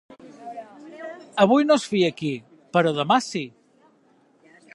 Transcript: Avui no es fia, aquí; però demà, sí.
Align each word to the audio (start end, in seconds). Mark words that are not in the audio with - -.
Avui 1.45 1.67
no 1.67 1.77
es 1.81 1.85
fia, 1.91 2.09
aquí; 2.15 2.33
però 2.79 2.95
demà, 3.01 3.19
sí. 3.31 3.45